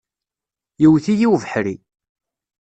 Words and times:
Yewwet-iyi 0.81 1.27
ubeḥri. 1.33 1.75